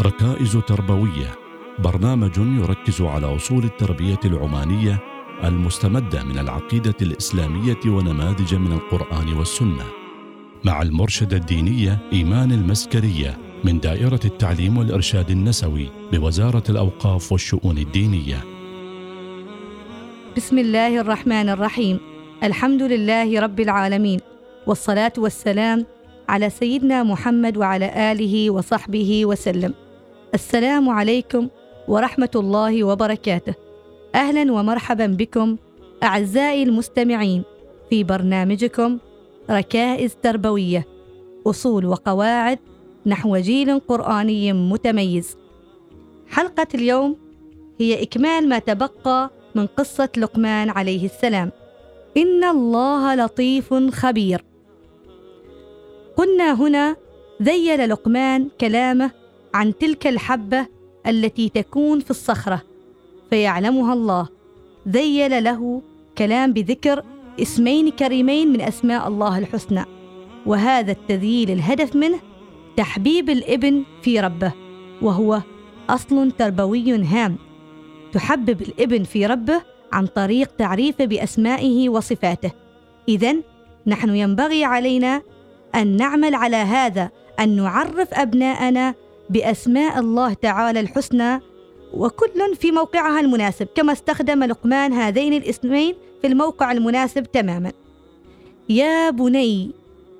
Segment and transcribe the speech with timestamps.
[0.00, 1.34] ركائز تربوية.
[1.78, 4.98] برنامج يركز على أصول التربية العمانية
[5.44, 9.84] المستمدة من العقيدة الإسلامية ونماذج من القرآن والسنة.
[10.64, 18.44] مع المرشدة الدينية إيمان المسكرية من دائرة التعليم والإرشاد النسوي بوزارة الأوقاف والشؤون الدينية.
[20.36, 22.00] بسم الله الرحمن الرحيم.
[22.42, 24.20] الحمد لله رب العالمين.
[24.66, 25.86] والصلاة والسلام
[26.28, 29.74] على سيدنا محمد وعلى آله وصحبه وسلم.
[30.34, 31.48] السلام عليكم
[31.88, 33.54] ورحمة الله وبركاته.
[34.14, 35.56] أهلا ومرحبا بكم
[36.02, 37.42] أعزائي المستمعين
[37.90, 38.98] في برنامجكم
[39.50, 40.86] ركائز تربوية
[41.46, 42.58] أصول وقواعد
[43.06, 45.36] نحو جيل قرآني متميز.
[46.28, 47.16] حلقة اليوم
[47.80, 51.52] هي إكمال ما تبقى من قصة لقمان عليه السلام.
[52.16, 54.44] إن الله لطيف خبير.
[56.18, 56.96] قلنا هنا
[57.42, 59.10] ذيل لقمان كلامه
[59.54, 60.66] عن تلك الحبة
[61.06, 62.62] التي تكون في الصخرة
[63.30, 64.28] فيعلمها الله.
[64.88, 65.82] ذيل له
[66.18, 67.04] كلام بذكر
[67.42, 69.84] اسمين كريمين من أسماء الله الحسنى
[70.46, 72.18] وهذا التذييل الهدف منه
[72.76, 74.52] تحبيب الإبن في ربه
[75.02, 75.42] وهو
[75.90, 77.36] أصل تربوي هام.
[78.12, 79.62] تحبب الإبن في ربه
[79.92, 82.52] عن طريق تعريفه بأسمائه وصفاته.
[83.08, 83.36] اذا
[83.86, 85.22] نحن ينبغي علينا
[85.74, 88.94] أن نعمل على هذا أن نعرف أبناءنا
[89.30, 91.40] بأسماء الله تعالى الحسنى
[91.94, 97.72] وكل في موقعها المناسب كما استخدم لقمان هذين الاسمين في الموقع المناسب تماما.
[98.68, 99.70] يا بني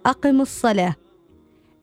[0.06, 0.96] أقم الصلاة.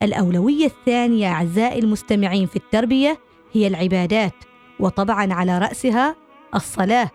[0.03, 3.19] الأولوية الثانية أعزائي المستمعين في التربية
[3.53, 4.33] هي العبادات
[4.79, 6.15] وطبعا على رأسها
[6.55, 7.11] الصلاة.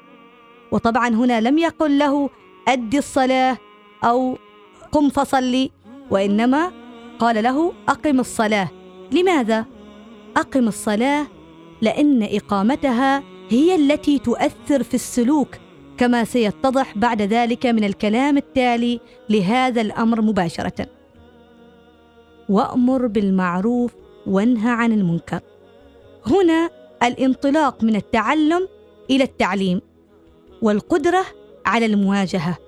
[0.72, 2.30] وطبعا هنا لم يقل له
[2.68, 3.58] أدي الصلاة
[4.04, 4.38] أو
[4.92, 5.70] قم فصلي.
[6.10, 6.72] وإنما
[7.18, 8.68] قال له أقم الصلاة.
[9.12, 9.66] لماذا؟
[10.36, 11.26] أقم الصلاة
[11.82, 15.48] لأن إقامتها هي التي تؤثر في السلوك
[15.98, 20.86] كما سيتضح بعد ذلك من الكلام التالي لهذا الأمر مباشرة.
[22.48, 23.94] وأمر بالمعروف
[24.26, 25.40] وانهى عن المنكر.
[26.26, 26.70] هنا
[27.02, 28.68] الانطلاق من التعلم
[29.10, 29.80] إلى التعليم
[30.62, 31.24] والقدرة
[31.66, 32.58] على المواجهة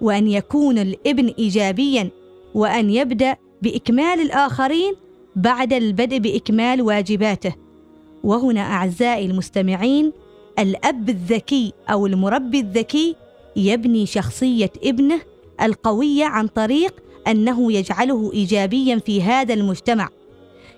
[0.00, 2.10] وأن يكون الإبن ايجابيا
[2.54, 4.94] وأن يبدأ بإكمال الآخرين
[5.36, 7.54] بعد البدء بإكمال واجباته.
[8.24, 10.12] وهنا أعزائي المستمعين
[10.58, 13.16] الأب الذكي أو المربي الذكي
[13.56, 15.20] يبني شخصية ابنه
[15.62, 16.94] القوية عن طريق
[17.26, 20.08] أنه يجعله ايجابيا في هذا المجتمع.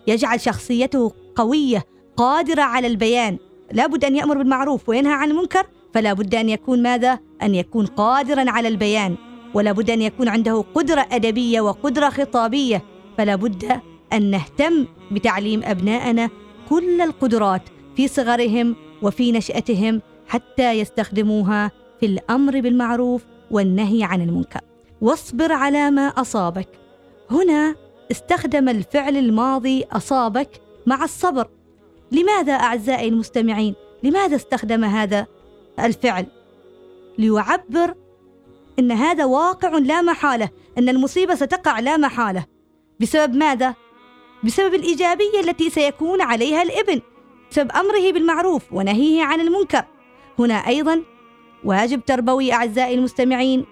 [0.06, 1.84] يجعل شخصيته قوية
[2.16, 3.38] قادرة على البيان.
[3.72, 8.50] لابد أن يأمر بالمعروف وينهى عن المنكر فلا بد أن يكون ماذا؟ أن يكون قادرا
[8.50, 9.16] على البيان.
[9.54, 12.82] ولا بد أن يكون عنده قدرة أدبية وقدرة خطابية
[13.18, 13.80] فلا بد
[14.12, 16.30] أن نهتم بتعليم ابنائنا
[16.68, 17.62] كل القدرات
[17.96, 21.70] في صغرهم وفي نشأتهم حتى يستخدموها
[22.00, 24.60] في الأمر بالمعروف والنهي عن المنكر.
[25.00, 26.68] واصبر على ما أصابك.
[27.30, 27.74] هنا
[28.10, 30.48] استخدم الفعل الماضي أصابك
[30.86, 31.48] مع الصبر.
[32.12, 35.26] لماذا أعزائي المستمعين؟ لماذا استخدم هذا
[35.78, 36.26] الفعل؟
[37.18, 37.94] ليعبر
[38.78, 42.44] إن هذا واقع لا محالة إن المصيبة ستقع لا محالة.
[43.00, 43.74] بسبب ماذا؟
[44.44, 47.00] بسبب الإيجابية التي سيكون عليها الإبن
[47.50, 49.84] بسبب أمره بالمعروف ونهيه عن المنكر.
[50.38, 51.02] هنا أيضا
[51.64, 53.66] واجب تربوي أعزائي المستمعين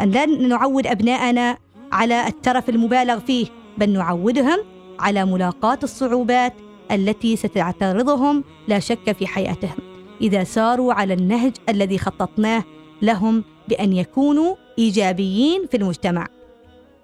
[0.00, 1.58] أن لا نعود أبناءنا
[1.92, 3.46] على الترف المبالغ فيه
[3.78, 4.58] بل نعودهم
[5.00, 6.54] على ملاقاه الصعوبات
[6.90, 9.76] التي ستعترضهم لا شك في حياتهم.
[10.20, 12.64] إذا ساروا على النهج الذي خططناه
[13.02, 16.26] لهم بأن يكونوا إيجابيين في المجتمع.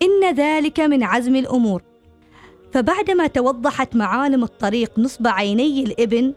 [0.03, 1.83] إن ذلك من عزم الأمور.
[2.73, 6.35] فبعدما توضحت معالم الطريق نصب عيني الإبن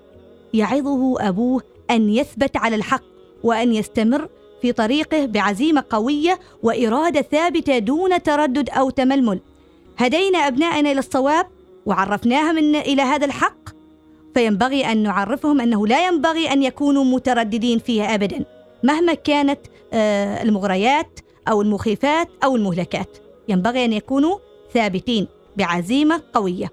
[0.54, 3.04] يعظه أبوه أن يثبت على الحق
[3.44, 4.30] وأن يستمر
[4.62, 9.40] في طريقه بعزيمة قوية وإرادة ثابتة دون تردد أو تململ.
[9.98, 11.48] هدينا أبنائنا إلى الصواب
[11.86, 13.70] وعرفناهم إن إلى هذا الحق.
[14.34, 18.46] فينبغي أن نعرفهم أنه لا ينبغي أن يكونوا مترددين فيها ابدا.
[18.84, 19.60] مهما كانت
[19.94, 23.18] آه، المغريات أو المخيفات أو المهلكات.
[23.48, 24.38] ينبغي أن يكونوا
[24.74, 25.28] ثابتين
[25.58, 26.72] بعزيمة قوية.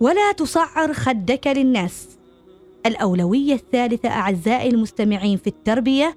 [0.00, 2.08] ولا تصعر خدك للناس.
[2.86, 6.16] الأولوية الثالثة أعزائي المستمعين في التربية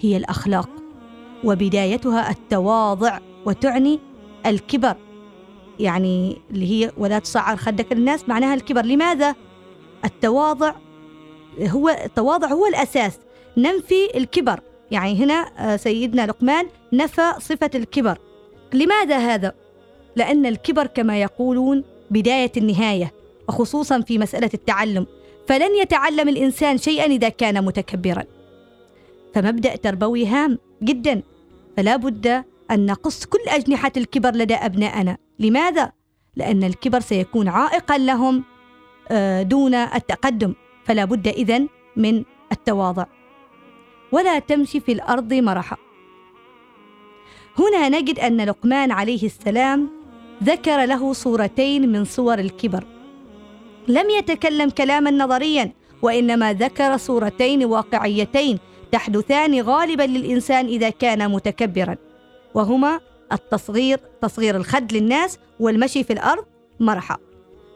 [0.00, 0.68] هي الأخلاق.
[1.44, 4.00] وبدايتها التواضع وتعني
[4.46, 4.96] الكبر.
[5.80, 8.84] يعني اللي هي ولا تصعر خدك للناس معناها الكبر.
[8.84, 9.34] لماذا؟
[10.04, 10.74] التواضع
[11.60, 13.18] هو التواضع هو الأساس.
[13.56, 14.60] ننفي الكبر.
[14.90, 18.18] يعني هنا آه، سيدنا لقمان نفى صفة الكبر.
[18.72, 19.54] لماذا هذا؟
[20.16, 23.12] لأن الكبر كما يقولون بداية النهاية
[23.48, 25.06] وخصوصا في مسألة التعلم.
[25.48, 28.24] فلن يتعلم الإنسان شيئا إذا كان متكبرا.
[29.34, 31.22] فمبدأ تربوي هام جدا.
[31.76, 35.92] فلا بد أن نقص كل أجنحة الكبر لدى أبنائنا لماذا؟
[36.36, 38.44] لأن الكبر سيكون عائقا لهم
[39.10, 40.54] آه، دون التقدم.
[40.84, 43.06] فلا بد إذن من التواضع.
[44.12, 45.76] ولا تمشي في الأرض مرحا.
[47.58, 49.88] هنا نجد أن لقمان عليه السلام
[50.44, 52.84] ذكر له صورتين من صور الكبر.
[53.88, 55.72] لم يتكلم كلاما نظريا
[56.02, 58.58] وإنما ذكر صورتين واقعيتين
[58.92, 61.96] تحدثان غالبا للإنسان إذا كان متكبرا.
[62.54, 63.00] وهما
[63.32, 66.44] التصغير تصغير الخد للناس والمشي في الأرض
[66.80, 67.16] مرحا.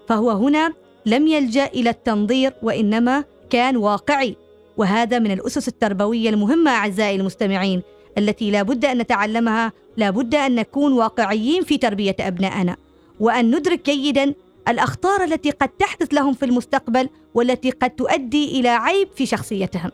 [0.09, 0.75] فهو هنا
[1.07, 4.37] لم يلجأ إلى التنظير وإنما كان واقعي.
[4.81, 7.83] وهذا من الأسس التربوية المهمة أعزائي المستمعين
[8.19, 12.77] التي لا بد أن نتعلمها لا بد أن نكون واقعيين في تربية أبنائنا.
[13.21, 14.35] وأن ندرك جيدا
[14.69, 19.91] الأخطار التي قد تحدث لهم في المستقبل والتي قد تؤدي إلى عيب في شخصيتهم.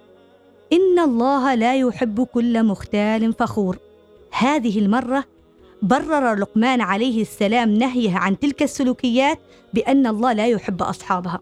[0.72, 3.78] إن الله لا يحب كل مختال فخور.
[4.38, 5.24] هذه المرة
[5.82, 9.38] برر لقمان عليه السلام نهيه عن تلك السلوكيات
[9.74, 11.40] بأن الله لا يحب أصحابها.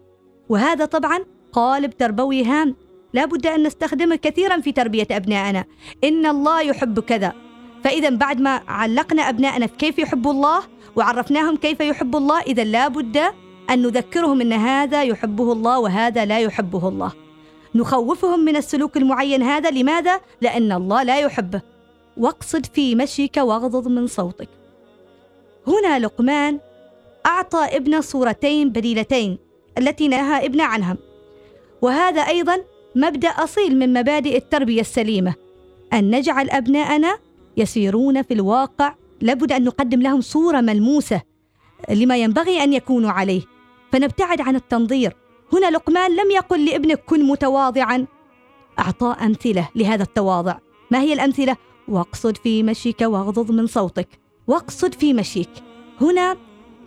[0.49, 1.19] وهذا طبعا
[1.53, 2.75] قالب تربوي هام
[3.15, 5.65] لا بد أن نستخدمه كثيرا في تربية ابنائنا
[6.03, 7.33] إن الله يحب كذا.
[7.83, 10.59] فاذا بعد ما علقنا ابنائنا في كيف يحب الله
[10.95, 13.17] وعرفناهم كيف يحب الله اذا لا بد
[13.69, 17.11] أن نذكرهم إن هذا يحبه الله وهذا لا يحبه الله.
[17.75, 19.69] نخوفهم من السلوك المعين هذا.
[19.69, 21.61] لماذا؟ لأن الله لا يحبه
[22.17, 24.49] واقصد في مشيك واغضض من صوتك.
[25.67, 26.59] هنا لقمان
[27.25, 29.37] أعطى ابنه صورتين بديلتين
[29.77, 30.97] التي نهى ابنه عنها.
[31.81, 32.57] وهذا أيضا
[32.95, 35.33] مبدأ أصيل من مبادئ التربية السليمة.
[35.93, 37.17] أن نجعل أبناءنا
[37.57, 41.21] يسيرون في الواقع لابد أن نقدم لهم صورة ملموسة
[41.89, 43.41] لما ينبغي أن يكونوا عليه.
[43.91, 45.15] فنبتعد عن التنظير.
[45.53, 48.05] هنا لقمان لم يقل لابنك كن متواضعا.
[48.79, 50.57] اعطاه أمثلة لهذا التواضع.
[50.91, 51.57] ما هي الأمثلة؟
[51.87, 54.07] واقصد في مشيك واغضض من صوتك.
[54.47, 55.49] واقصد في مشيك.
[56.01, 56.37] هنا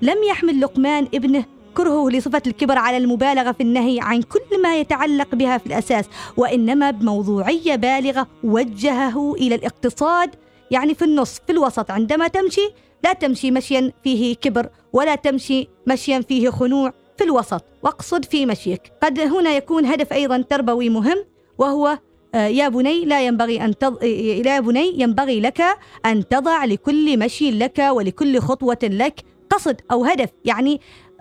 [0.02, 1.44] لم يحمل لقمان ابنه
[1.78, 6.04] كرهه لصفة الكبر على المبالغة في النهي عن كل ما يتعلق بها في الأساس
[6.36, 10.30] وإنما بموضوعية بالغة وجهه إلى الاقتصاد
[10.70, 12.70] يعني في النص في الوسط عندما تمشي
[13.04, 18.92] لا تمشي مشيا فيه كبر ولا تمشي مشيا فيه خنوع في الوسط واقصد في مشيك.
[19.02, 21.24] قد هنا يكون هدف أيضا تربوي مهم
[21.58, 21.98] وهو
[22.34, 24.02] آه، يا بني لا ينبغي أن تض...
[24.04, 25.62] يا بني ينبغي لك
[26.06, 30.80] أن تضع لكل مشي لك ولكل خطوة لك قصد أو هدف يعني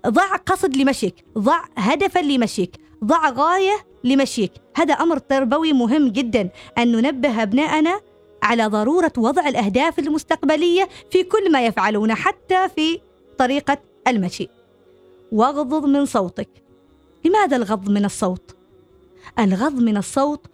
[0.09, 2.71] ضع قصد لمشيك ضع هدفا لمشيك
[3.04, 4.51] ضع غاية لمشيك.
[4.75, 8.01] هذا أمر تربوي مهم جدا أن ننبه أبناءنا
[8.44, 13.00] على ضرورة وضع الأهداف المستقبلية في كل ما يفعلون حتى في
[13.38, 13.77] طريقة
[14.07, 14.50] المشي.
[15.31, 16.50] واغضض من صوتك.
[17.25, 18.56] لماذا الغض من الصوت؟
[19.39, 20.45] الغض من الصوت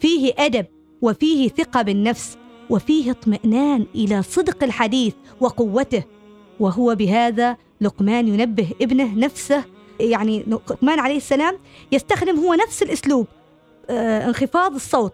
[0.00, 0.66] فيه أدب
[1.02, 2.38] وفيه ثقة بالنفس
[2.70, 6.04] وفيه اطمئنان إلى صدق الحديث وقوته
[6.60, 9.64] وهو بهذا لقمان ينبه ابنه نفسه
[10.00, 11.58] يعني لقمان عليه السلام
[11.92, 13.26] يستخدم هو نفس الأسلوب
[13.90, 15.12] آه انخفاض الصوت.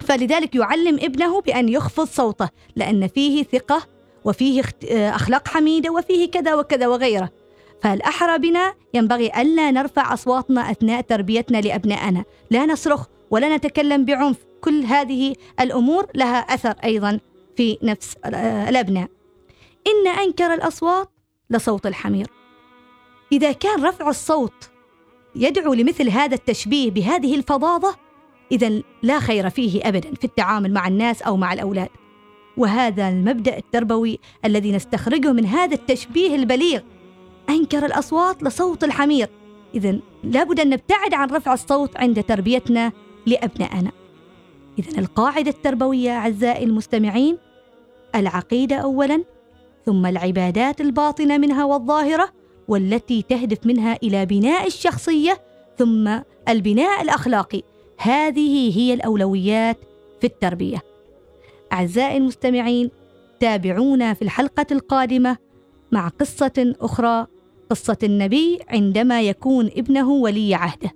[0.00, 3.82] فلذلك يعلم ابنه بأن يخفض صوته لأن فيه ثقة
[4.24, 7.30] وفيه آه، أخلاق حميدة وفيه كذا وكذا وغيره.
[7.82, 12.24] فالأحرى بنا ينبغي ألا نرفع أصواتنا أثناء تربيتنا لأبنائنا.
[12.50, 17.20] لا نصرخ ولا نتكلم بعنف كل هذه الأمور لها أثر أيضا
[17.56, 18.16] في نفس
[18.68, 19.08] الأبناء.
[19.86, 21.10] إن أنكر الأصوات
[21.50, 22.26] لصوت الحمير.
[23.32, 24.70] إذا كان رفع الصوت
[25.36, 27.96] يدعو لمثل هذا التشبيه بهذه الفظاظة
[28.52, 31.88] إذا لا خير فيه أبدا في التعامل مع الناس أو مع الأولاد.
[32.56, 36.80] وهذا المبدأ التربوي الذي نستخرجه من هذا التشبيه البليغ.
[37.48, 39.28] أنكر الأصوات لصوت الحمير.
[39.74, 42.92] إذا لابد أن نبتعد عن رفع الصوت عند تربيتنا
[43.26, 43.92] لأبنائنا.
[44.78, 47.38] إذا القاعدة التربوية أعزائي المستمعين
[48.14, 49.24] العقيدة أولا
[49.86, 52.32] ثم العبادات الباطنة منها والظاهرة
[52.68, 55.40] والتي تهدف منها إلى بناء الشخصية
[55.78, 56.18] ثم
[56.48, 57.62] البناء الأخلاقي.
[57.98, 59.78] هذه هي الأولويات
[60.20, 60.82] في التربية.
[61.72, 62.90] أعزائي المستمعين
[63.40, 65.36] تابعونا في الحلقة القادمة
[65.92, 67.26] مع قصة أخرى
[67.70, 70.90] قصة النبي عندما يكون ابنه ولي عهده.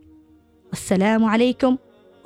[0.71, 1.77] والسلام عليكم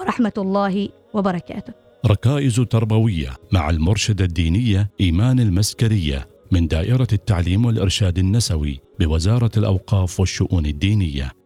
[0.00, 1.72] ورحمة الله وبركاته.
[2.06, 6.28] ركائز تربوية مع المرشدة الدينية إيمان المسكرية.
[6.52, 11.37] من دائرة التعليم والإرشاد النسوي بوزارة الأوقاف والشؤون الدينية.